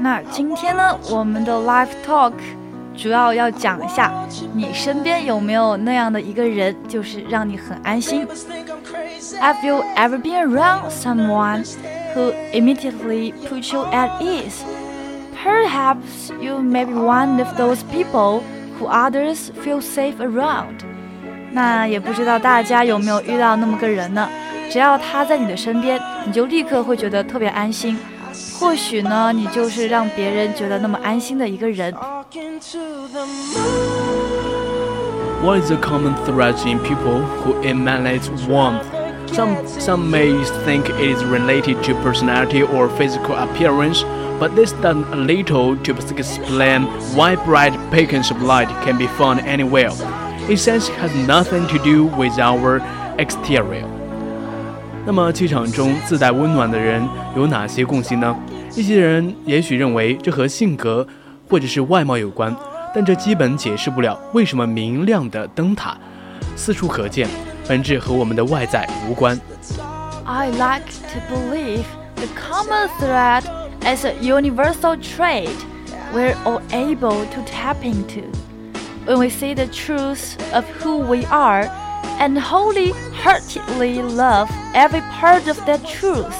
[0.00, 2.32] 那今天呢，我们的 live talk
[2.96, 4.12] 主要要讲一下，
[4.54, 8.26] 你身边有没有那样的一个人，就是让你很安心。
[9.40, 11.64] Have you ever been around someone
[12.14, 14.62] who immediately put you at ease?
[15.44, 18.42] Perhaps you may be one of those people
[18.78, 20.84] who others feel safe around.
[21.52, 24.28] 那也不知道大家有没有遇到那么个人呢？
[24.70, 27.98] 只要他在你的身边，你就立刻会觉得特别安心。
[28.59, 31.93] 或许呢，你就是让别人觉得那么安心的一个人。
[35.43, 38.85] What is the common thread in people who emanate warmth?
[39.33, 40.31] Some some may
[40.65, 44.03] think it is related to personality or physical appearance,
[44.39, 49.41] but this does a little to explain why bright beacons of light can be found
[49.41, 49.91] anywhere.
[50.47, 52.79] It says has nothing to do with our
[53.17, 53.87] exterior.
[55.07, 58.35] 那么气场中自带温暖的人有哪些共性呢？
[58.75, 61.05] 一些人也许认为这和性格
[61.49, 62.55] 或者是外貌有关，
[62.95, 65.97] 但这基本解释不了为什么明亮的灯塔
[66.55, 67.27] 四处可见，
[67.67, 69.39] 本质和我们的外在无关。
[70.25, 71.83] I like to believe
[72.15, 73.43] the common thread
[73.81, 75.49] is a universal trait
[76.13, 78.23] we're all able to tap into
[79.05, 81.69] when we see the truth of who we are
[82.19, 86.35] and wholeheartedly love every part of that truth,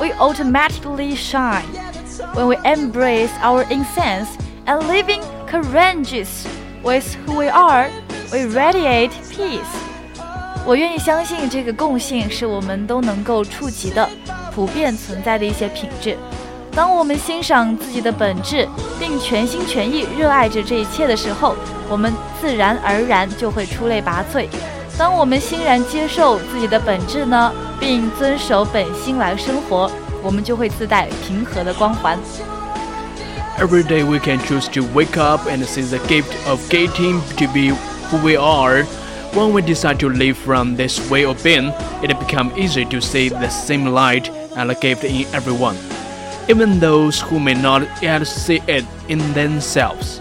[0.00, 1.64] we automatically shine.
[2.34, 4.28] When we embrace our innocence
[4.66, 6.46] and living courageous
[6.82, 7.88] with who we are,
[8.32, 9.60] we radiate peace.
[10.66, 14.08] 我愿意相信这个共性是我们都能够触及的、
[14.54, 16.16] 普遍存在的一些品质。
[16.72, 18.66] 当我们欣赏自己的本质，
[18.98, 21.54] 并全心全意热爱着这一切的时候，
[21.88, 24.48] 我们自然而然就会出类拔萃。
[24.98, 29.90] 当我们欣然接受自己的本质呢，并遵守本心来生活，
[30.22, 32.18] 我们就会自带平和的光环。
[33.58, 37.72] Every day we can choose to wake up and see the gift of getting to be
[38.10, 38.84] who we are.
[39.32, 41.72] When we decide to live from this way of being,
[42.02, 45.76] it becomes easy to see the same light and gift in everyone,
[46.48, 50.20] even those who may not yet see it in themselves.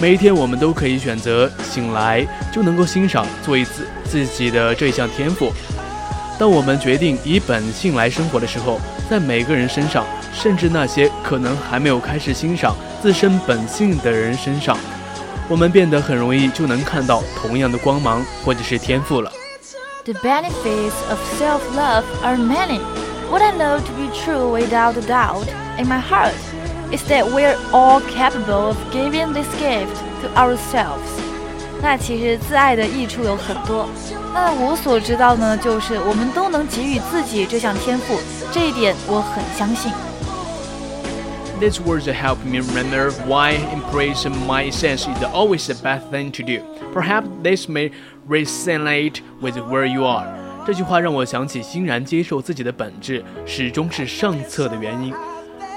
[0.00, 5.52] 每一天，我们都可以选择醒来就能够欣赏做一自自己的这一项天赋。
[6.38, 8.80] 当我们决定以本性来生活的时候，
[9.10, 14.74] 在每个人身上，甚至那些可能还没有开始欣赏自身本性的人身上，
[15.50, 19.30] 我们变得很容易就能看到同样的光芒或者是天赋了。
[20.06, 22.80] The benefits of self-love are many.
[23.28, 25.44] What I know to be true without a doubt
[25.78, 26.32] in my heart.
[26.91, 30.99] is that we're all capable of giving this gift to ourselves。
[31.81, 33.87] 那其实自爱的益处有很多。
[34.33, 38.19] 那我所知道呢，就是我们都能给予自己这项天赋，
[38.51, 39.91] 这一点我很相信。
[41.59, 46.61] These words help me remember why embracing my essence is always the best thing to do.
[46.93, 47.91] Perhaps this may
[48.27, 50.27] resonate with where you are.
[50.65, 55.13] 这句话让我想起欣然接受自己的本质始终是上策的原因。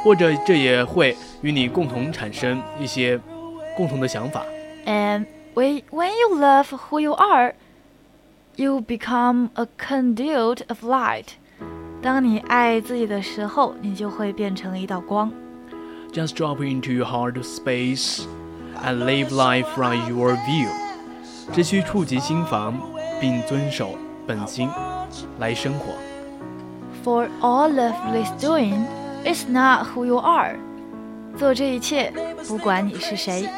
[0.03, 3.21] 或者这也会与你共同产生一些
[3.77, 4.44] 共同的想法。
[4.87, 7.55] And when when you love who you are,
[8.56, 11.27] you become a conduit of light.
[12.00, 15.33] 当你爱自己的时候，你就会变成一道光。
[16.12, 18.22] Just drop into your heart space
[18.83, 20.69] and live life from your view.
[21.53, 22.80] 只需触及心房，
[23.21, 23.97] 并遵守
[24.27, 24.69] 本心
[25.39, 25.92] 来生活。
[27.04, 28.86] For all of this doing.
[29.25, 30.57] It's not who you are.
[31.36, 32.13] 做这一切，
[32.47, 33.48] 不管你是谁。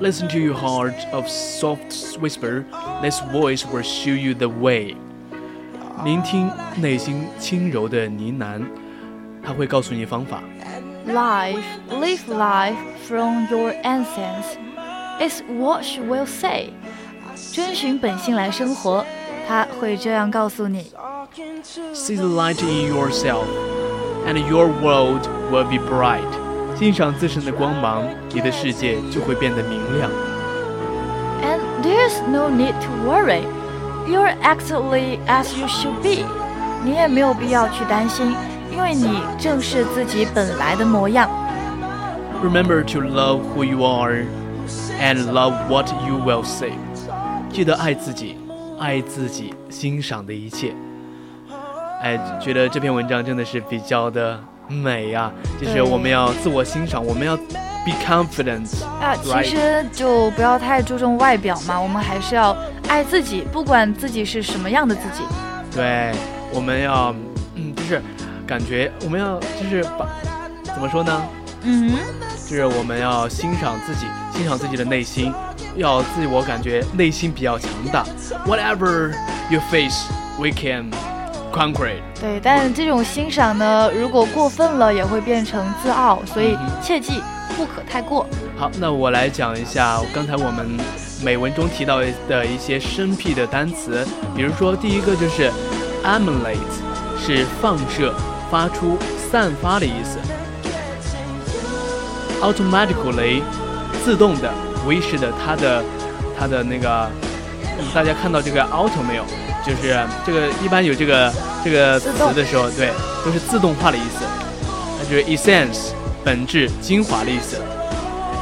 [0.00, 2.64] Listen to your heart of soft whisper.
[3.02, 4.96] This voice will show you the way.
[6.04, 8.62] 聆听内心轻柔的呢喃，
[9.44, 10.42] 它会告诉你方法。
[11.06, 12.76] Life, live life
[13.06, 14.56] from your essence.
[15.20, 16.70] Is what she will say.
[17.52, 19.04] 遵循本性来生活，
[19.46, 20.92] 他会这样告诉你。
[21.94, 23.44] See the light in yourself
[24.26, 26.22] and your world will be bright.
[26.76, 28.02] 欣赏自身的光芒，
[28.32, 30.10] 你的世界就会变得明亮。
[31.82, 33.42] there's no need to worry.
[34.08, 36.24] You're exactly as you should be.
[36.84, 38.34] 你也没有必要去担心，
[38.70, 41.28] 因为你正是自己本来的模样。
[42.42, 44.24] Remember to love who you are
[45.00, 46.72] and love what you will say.
[47.50, 48.36] 记得爱自己，
[48.78, 50.72] 爱自己欣赏的一切。
[52.01, 58.83] 哎，觉得这篇文章真的是比较的美呀、就是我们要自我欣赏，我们要 be confident。
[59.01, 62.55] 啊其实就不要太注重外表嘛，我们还是要
[62.87, 65.23] 爱自己，不管自己是什么样的自己。
[65.73, 66.11] 对，
[66.53, 67.15] 我们要，
[67.55, 68.01] 嗯，就是
[68.45, 70.07] 感觉我们要就是把
[70.63, 71.23] 怎么说呢？
[71.63, 71.91] 嗯，
[72.47, 75.33] 就是我们要欣赏自己，欣赏自己的内心，
[75.75, 78.05] 要自我感觉内心比较强大。
[78.45, 79.13] Whatever
[79.49, 80.05] you face,
[80.37, 80.91] we can
[81.57, 82.19] it。
[82.19, 87.21] 对，但这种欣赏呢，如果过分了，也会变成自傲，所以嗯切记
[87.55, 88.25] 不可太过。
[88.57, 90.77] 好，那我来讲一下刚才我们
[91.23, 94.05] 美文中提到的一些生僻的单词，
[94.35, 95.51] 比如说第一个就是
[96.03, 96.57] emulate，
[97.19, 98.13] 是放射、
[98.49, 98.97] 发出、
[99.31, 100.17] 散发的意思。
[102.41, 103.41] automatically，
[104.03, 104.51] 自动的、
[104.85, 105.83] 无意识的，它的
[106.37, 107.09] 它的那个，
[107.79, 109.23] 嗯，大家看到这个 auto 没有？
[109.67, 111.33] 就是这个一般有这个
[111.63, 112.89] 这个词的时候，对，
[113.25, 114.25] 都是自动化的意思。
[114.97, 115.91] 那就是 essence，
[116.23, 117.57] 本质、精华的意思。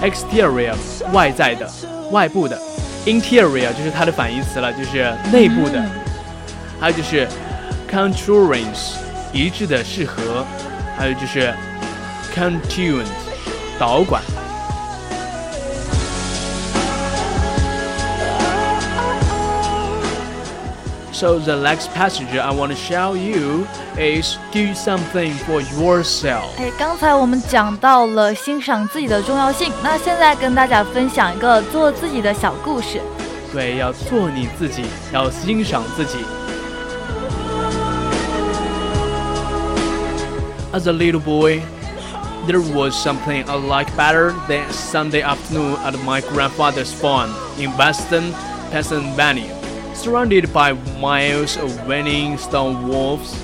[0.03, 0.75] exterior
[1.11, 1.67] 外在的、
[2.11, 2.59] 外部的
[3.05, 5.83] ，interior 就是它的反义词了，就是内部的。
[6.79, 7.27] 还有就是
[7.89, 8.95] concurrence
[9.33, 10.45] 一致的适合，
[10.97, 11.51] 还有就是
[12.35, 13.05] contuned
[13.79, 14.21] 导管。
[21.15, 23.65] So the next passage I want to show you
[23.97, 26.43] is do something for yourself.
[26.51, 26.59] yourself。
[26.59, 32.99] 哎，刚才我们讲到了欣赏自己的重要性，那现在跟大家分享一个做自己的小故事。
[33.53, 34.83] 对，要做你自己，
[35.13, 36.17] 要欣赏自己。
[40.73, 41.61] As a little boy,
[42.45, 48.33] there was something I liked better than Sunday afternoon at my grandfather's farm in western,
[48.69, 49.55] Pennsylvania.
[49.94, 53.34] Surrounded by miles of winning stone walls,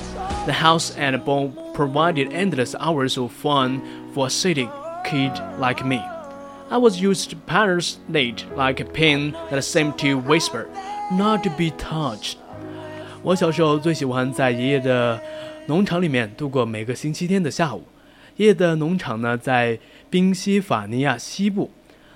[0.47, 3.81] the house and barn provided endless hours of fun
[4.15, 4.69] for a city
[5.05, 6.01] kid like me.
[6.71, 10.67] I was used to parents' late like a pin that seemed to whisper,
[11.13, 12.37] not to be touched.
[13.23, 15.21] 我小时候最喜欢在爷爷的
[15.67, 17.85] 农场里面度过每个星期天的下午。
[18.37, 19.79] 爷爷的农场呢，在
[20.09, 21.71] 宾夕法尼亚西部，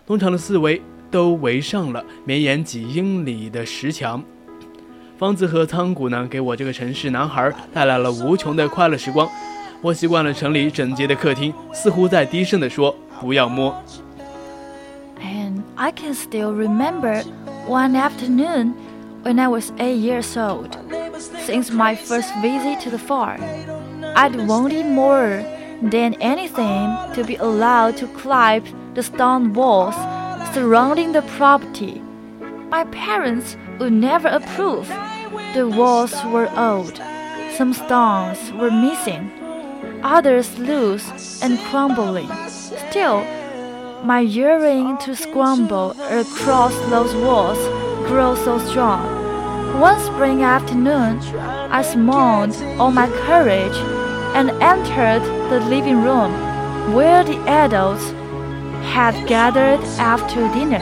[0.06, 0.80] 农场的四围
[1.14, 4.22] 都围上了绵延几英里的石墙。
[5.18, 9.28] 房子和仓谷呢，给我这个城市男孩带来了无穷的快乐时光。
[9.82, 13.74] 我习惯了城里整洁的客厅，似乎在低声地说：“不要摸。”
[15.22, 17.22] And I can still remember
[17.68, 18.72] one afternoon
[19.22, 20.70] when I was eight years old.
[21.46, 23.40] Since my first visit to the farm,
[24.14, 25.44] I'd wanted more
[25.82, 28.62] than anything to be allowed to climb
[28.94, 29.94] the stone walls
[30.55, 32.01] surrounding the property.
[32.69, 34.87] My parents would never approve.
[35.53, 36.95] The walls were old,
[37.57, 39.29] some stones were missing,
[40.01, 42.29] others loose and crumbling.
[42.47, 43.19] Still,
[44.05, 45.91] my yearning to scramble
[46.21, 47.59] across those walls
[48.07, 49.03] grew so strong.
[49.81, 51.19] One spring afternoon,
[51.69, 53.77] I summoned all my courage
[54.37, 56.31] and entered the living room
[56.93, 58.05] where the adults
[58.95, 60.81] had gathered after dinner.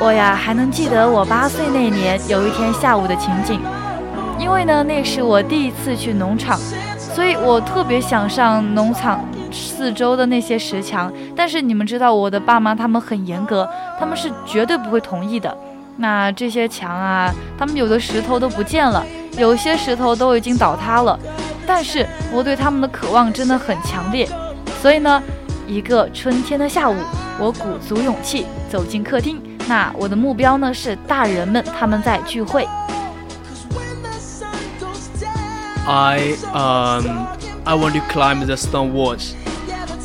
[0.00, 3.60] 我呀还能记得我八岁那年有一天下午的情景，
[4.38, 6.58] 因为呢那是我第一次去农场，
[6.98, 9.22] 所以我特别想上农场
[9.52, 11.12] 四周的那些石墙。
[11.36, 13.68] 但是你们知道我的爸妈他们很严格，
[14.00, 15.54] 他们是绝对不会同意的。
[15.98, 19.04] 那这些墙啊，他们有的石头都不见了，
[19.36, 21.18] 有些石头都已经倒塌了。
[21.66, 24.28] 但是我对他们的渴望真的很强烈，
[24.80, 25.22] 所以呢，
[25.67, 26.95] 一个春天的下午，
[27.39, 29.41] 我鼓足勇气走进客厅。
[29.67, 32.67] 那我的目标呢是大人们他们在聚会。
[35.85, 37.27] I um
[37.63, 39.33] I want to climb the stone walls.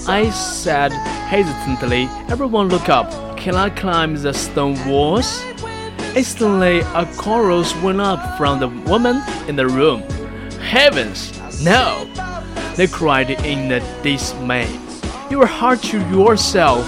[0.06, 0.92] I said
[1.28, 2.08] hesitantly.
[2.28, 3.12] Everyone look up.
[3.36, 5.42] Can I climb the stone walls?
[6.14, 10.02] Instantly a chorus went up from the woman in the room.
[10.60, 11.32] Heavens,
[11.62, 12.06] no!
[12.76, 14.68] They cried in a dismay.
[15.30, 16.84] You are hard to yourself.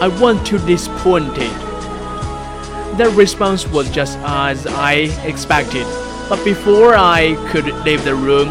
[0.00, 1.52] I want to disappoint it.
[2.98, 5.86] The response was just as I expected,
[6.28, 8.48] but before I could leave the room,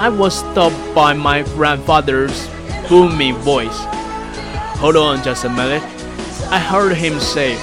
[0.00, 2.48] I was stopped by my grandfather's
[2.88, 3.78] booming voice.
[4.80, 5.82] Hold on just a minute.
[6.50, 7.56] I heard him say,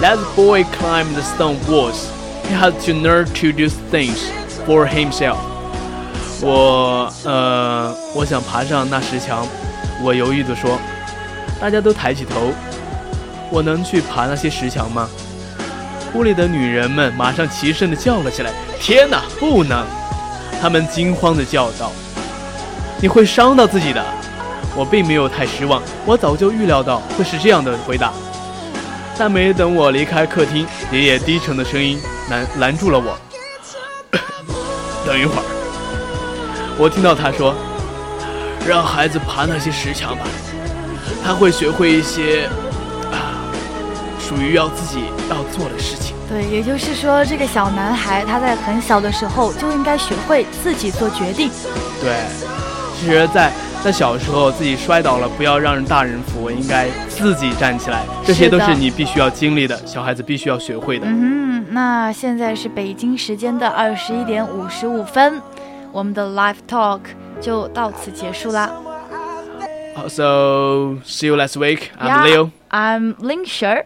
[0.00, 2.08] Let the boy climb the stone walls.
[2.46, 4.30] He had to learn to do things
[4.66, 5.38] for himself.
[6.40, 9.44] 我呃，我想爬上那石墙。
[10.03, 10.77] 我犹豫地说
[11.61, 12.51] ：“大家都抬起头，
[13.49, 15.07] 我能去爬那些石墙吗？”
[16.13, 19.85] 屋里的女人们马上齐声地叫了起来：“天哪，不能！”
[20.61, 21.89] 他们惊慌地叫道
[23.01, 24.03] ：“你会伤到自己的。”
[24.75, 28.11] 我并没有太失望，我早就预料到会是这样的回答。
[29.17, 33.15] 但没等我离开客厅，爷爷低沉的声音拦拦住了我。
[35.05, 35.43] 等一会儿，
[36.79, 37.55] 我听到他说
[38.67, 40.25] ：“让孩子爬那些石墙吧，
[41.23, 42.45] 他会学会一些
[43.11, 43.43] 啊，
[44.19, 51.49] 属于要自己要做的事情。”对，也就是说，这个小男孩他在很小的时候就应该学会自己做决定。
[52.01, 52.15] 对，
[52.99, 53.51] 其实，在。
[53.83, 58.01] 在小时候自己摔倒了，不要让大人扶，应该自己站起来。
[58.23, 61.05] 这些都是你必须要经历的，小孩子必须要学会的。
[61.05, 65.41] 嗯，那现在是北京时间的二十一点五十五分，
[65.91, 67.01] 我们的 live talk
[67.42, 68.70] 就到此结束啦。
[70.08, 71.90] So see you last week.
[71.98, 72.50] I'm Leo.
[72.70, 73.84] I'm Ling Sher.